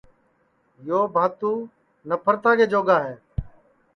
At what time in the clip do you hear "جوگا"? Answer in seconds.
2.71-2.97